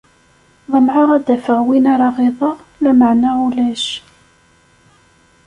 [0.71, 3.85] Ḍemɛeɣ ad afeɣ win ara ɣiḍeɣ, lameɛna ulac!